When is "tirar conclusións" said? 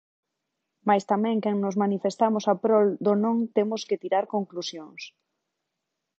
4.03-5.01